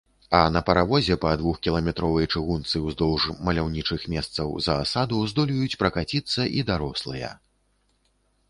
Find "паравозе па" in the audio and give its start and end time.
0.67-1.33